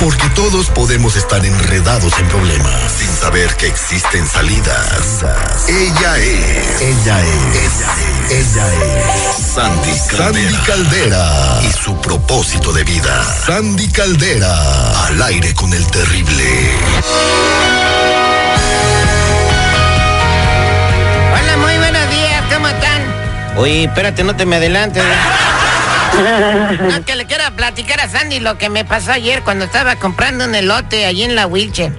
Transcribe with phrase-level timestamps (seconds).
[0.00, 5.22] Porque todos podemos estar enredados en problemas sin saber que existen salidas.
[5.68, 6.80] Ella es.
[6.80, 8.30] Ella es.
[8.30, 9.52] Ella es.
[9.52, 10.32] Sandy Caldera.
[10.32, 11.60] Sandy Caldera.
[11.68, 13.22] Y su propósito de vida.
[13.44, 15.06] Sandy Caldera.
[15.06, 16.70] Al aire con el terrible.
[21.34, 23.02] Hola, muy buenos días, ¿cómo están?
[23.58, 25.04] Oye, espérate, no te me adelantes.
[26.80, 27.12] No, que
[27.70, 31.36] platicar a Sandy lo que me pasó ayer cuando estaba comprando un elote allí en
[31.36, 31.92] la Wilche.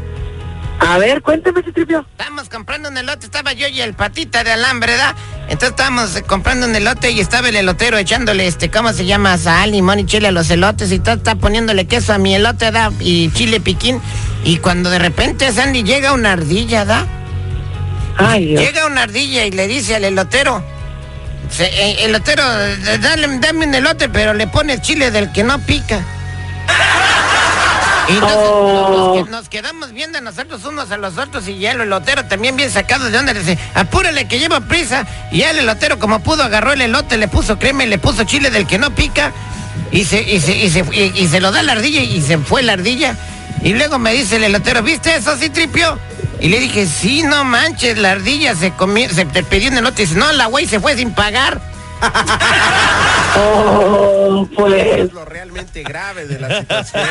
[0.79, 2.05] A ver, cuéntame, tripio.
[2.11, 5.15] Estábamos comprando un elote, estaba yo y el patita de alambre, ¿verdad?
[5.43, 9.37] Entonces estábamos comprando un elote y estaba el elotero echándole, este, ¿cómo se llama?
[9.37, 12.69] Sal, limón y chile a los elotes y todo está poniéndole queso a mi elote,
[12.71, 12.91] ¿da?
[12.99, 14.01] Y chile piquín.
[14.43, 17.07] Y cuando de repente Sandy llega una ardilla, ¿da?
[18.17, 18.61] Ay, Dios.
[18.61, 20.61] Llega una ardilla y le dice al elotero,
[21.59, 25.59] eh, elotero, eh, dale, dame un elote, pero le pone el chile del que no
[25.59, 25.99] pica.
[28.09, 29.15] Y entonces Oh.
[29.19, 32.71] nos, nos quedamos viendo nosotros unos a los otros y ya el elotero también bien
[32.71, 35.05] sacado de onda le dice, apúrale que lleva prisa.
[35.31, 38.23] Y ya el elotero como pudo agarró el elote, le puso crema y le puso
[38.23, 39.31] chile del que no pica.
[39.91, 42.63] Y se, y se, y se, y- se lo da la ardilla y se fue
[42.63, 43.15] la ardilla.
[43.63, 45.37] Y luego me dice el elotero, ¿viste eso?
[45.37, 45.97] ¿Sí tripió?
[46.41, 50.01] Y le dije, sí, no manches, la ardilla se comió, se te pidió un elote
[50.01, 51.61] y dice, no, la güey se fue sin pagar.
[53.33, 55.13] Oh, pues.
[55.13, 57.05] lo realmente grave de la situación.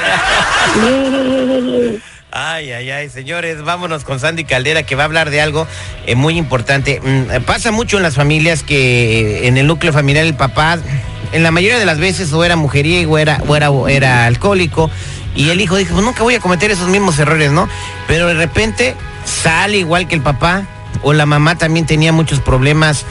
[2.31, 5.67] Ay, ay, ay, señores, vámonos con Sandy Caldera que va a hablar de algo
[6.07, 7.01] eh, muy importante.
[7.03, 10.79] Mm, pasa mucho en las familias que eh, en el núcleo familiar el papá,
[11.33, 14.91] en la mayoría de las veces, o era mujeriego, era, o era, o era alcohólico,
[15.35, 17.67] y el hijo dijo, pues nunca voy a cometer esos mismos errores, ¿no?
[18.07, 18.95] Pero de repente
[19.31, 20.67] sale igual que el papá,
[21.03, 23.07] o la mamá también tenía muchos problemas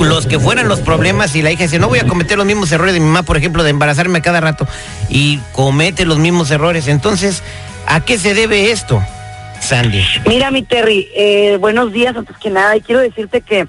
[0.00, 2.70] los que fueran los problemas y la hija dice, no voy a cometer los mismos
[2.72, 4.66] errores de mi mamá, por ejemplo, de embarazarme cada rato,
[5.08, 6.88] y comete los mismos errores.
[6.88, 7.42] Entonces,
[7.86, 9.02] ¿a qué se debe esto,
[9.60, 10.04] Sandy?
[10.26, 12.76] Mira, mi Terry, eh, buenos días antes que nada.
[12.76, 13.66] Y quiero decirte que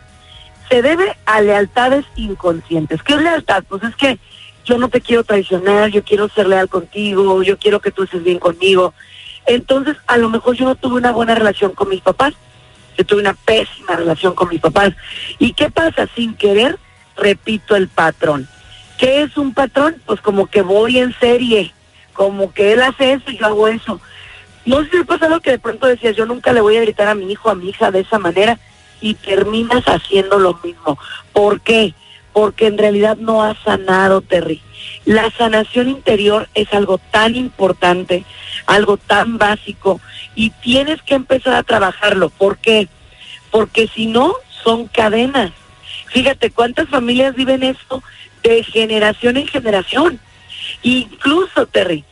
[0.70, 3.02] se debe a lealtades inconscientes.
[3.04, 3.64] ¿Qué es lealtad?
[3.68, 4.20] Pues es que
[4.66, 8.24] yo no te quiero traicionar, yo quiero ser leal contigo, yo quiero que tú estés
[8.24, 8.94] bien conmigo.
[9.47, 12.33] Entonces, a lo mejor yo no tuve una buena relación con mis papás.
[12.97, 14.94] Yo tuve una pésima relación con mis papás.
[15.39, 16.07] ¿Y qué pasa?
[16.16, 16.78] Sin querer,
[17.17, 18.47] repito el patrón.
[18.97, 20.01] ¿Qué es un patrón?
[20.06, 21.73] Pues como que voy en serie,
[22.13, 24.00] como que él hace eso y yo hago eso.
[24.66, 26.81] No sé si me pasa lo que de pronto decías, yo nunca le voy a
[26.81, 28.57] gritar a mi hijo, a mi hija de esa manera
[29.01, 30.97] y terminas haciendo lo mismo.
[31.33, 31.94] ¿Por qué?
[32.35, 34.62] Porque en realidad no has sanado, Terry.
[35.06, 38.25] La sanación interior es algo tan importante,
[38.66, 40.01] algo tan básico
[40.35, 42.28] y tienes que empezar a trabajarlo.
[42.28, 42.90] ¿Por qué?
[43.51, 44.34] Porque si no,
[44.66, 45.53] son cadenas.
[46.07, 48.03] Fíjate cuántas familias viven esto
[48.44, 50.19] de generación en generación.
[50.84, 52.03] Incluso, Terry,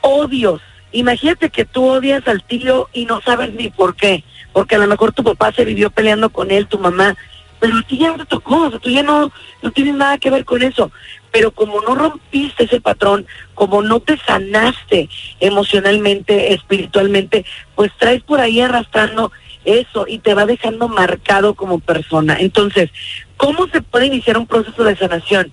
[0.00, 0.62] odios.
[0.92, 4.22] Imagínate que tú odias al tío y no sabes ni por qué.
[4.52, 7.16] Porque a lo mejor tu papá se vivió peleando con él, tu mamá.
[7.60, 9.30] Pero a ti ya no te tocó, o sea, tú ya no,
[9.62, 10.90] no tienes nada que ver con eso.
[11.30, 17.44] Pero como no rompiste ese patrón, como no te sanaste emocionalmente, espiritualmente,
[17.74, 19.30] pues traes por ahí arrastrando
[19.64, 22.38] eso y te va dejando marcado como persona.
[22.40, 22.90] Entonces,
[23.36, 25.52] ¿cómo se puede iniciar un proceso de sanación?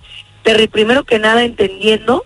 [0.72, 2.24] Primero que nada entendiendo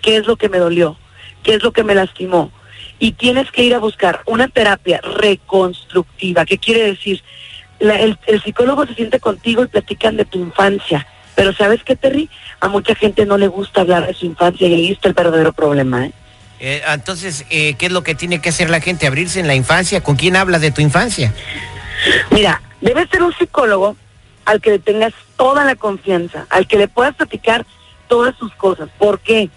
[0.00, 0.96] qué es lo que me dolió,
[1.42, 2.52] qué es lo que me lastimó.
[3.00, 6.46] Y tienes que ir a buscar una terapia reconstructiva.
[6.46, 7.22] ¿Qué quiere decir?
[7.78, 11.06] La- el, el psicólogo se siente contigo y platican de tu infancia.
[11.34, 12.30] Pero ¿sabes qué, Terry?
[12.60, 15.52] A mucha gente no le gusta hablar de su infancia y ahí está el verdadero
[15.52, 16.06] problema.
[16.06, 16.12] ¿eh?
[16.60, 19.06] Eh, entonces, eh, ¿qué es lo que tiene que hacer la gente?
[19.06, 20.02] ¿Abrirse en la infancia?
[20.02, 21.34] ¿Con quién hablas de tu infancia?
[22.30, 23.96] Mira, debe ser un psicólogo
[24.46, 27.66] al que le tengas toda la confianza, al que le puedas platicar
[28.08, 28.88] todas sus cosas.
[28.98, 29.50] ¿Por qué?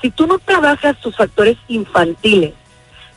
[0.00, 2.54] Si tú no trabajas tus factores infantiles,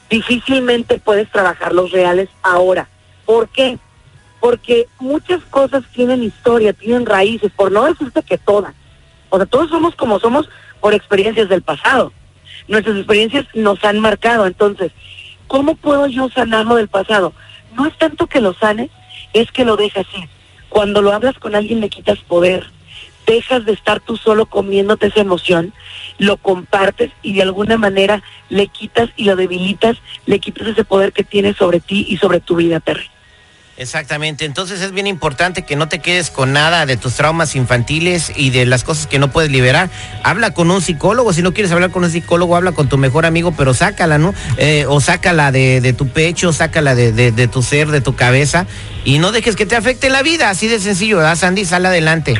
[0.10, 2.88] difícilmente puedes trabajar los reales ahora.
[3.25, 3.78] ¿Por qué?
[4.44, 8.74] Porque muchas cosas tienen historia, tienen raíces, por no decirte que todas.
[9.30, 10.50] O sea, todos somos como somos
[10.81, 12.12] por experiencias del pasado.
[12.68, 14.45] Nuestras experiencias nos han marcado.
[14.45, 14.92] Entonces,
[15.48, 17.31] ¿cómo puedo yo sanarlo del pasado?
[17.74, 18.92] No es tanto que lo sanes,
[19.31, 20.28] es que lo dejas ir.
[20.68, 22.69] Cuando lo hablas con alguien le quitas poder.
[23.25, 25.74] Dejas de estar tú solo comiéndote esa emoción,
[26.18, 31.13] lo compartes y de alguna manera le quitas y lo debilitas, le quitas ese poder
[31.13, 33.10] que tienes sobre ti y sobre tu vida, Terry.
[33.75, 38.31] Exactamente, entonces es bien importante que no te quedes con nada de tus traumas infantiles
[38.36, 39.90] y de las cosas que no puedes liberar.
[40.24, 43.25] Habla con un psicólogo, si no quieres hablar con un psicólogo, habla con tu mejor
[43.25, 44.36] amigo, pero sácala, ¿no?
[44.58, 48.68] Eh, o sácala de, tu pecho, sácala de, tu ser, de tu cabeza,
[49.06, 51.66] y no dejes que te afecte la vida, así de sencillo, ¿verdad, Sandy?
[51.66, 52.36] Sal adelante.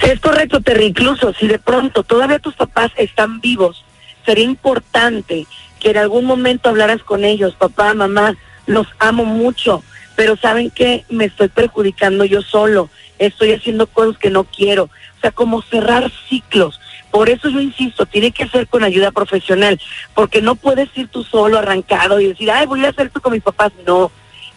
[0.00, 3.84] Es correcto, Terry, incluso si de pronto todavía tus papás están vivos,
[4.24, 5.46] sería importante
[5.78, 8.34] que en algún momento hablaras con ellos, papá, mamá,
[8.66, 9.82] los amo mucho
[10.18, 15.20] pero saben que me estoy perjudicando yo solo, estoy haciendo cosas que no quiero, o
[15.20, 16.80] sea, como cerrar ciclos.
[17.12, 19.80] Por eso yo insisto, tiene que ser con ayuda profesional,
[20.16, 23.32] porque no puedes ir tú solo arrancado y decir, ay, voy a hacer esto con
[23.32, 23.70] mis papás.
[23.86, 24.10] No,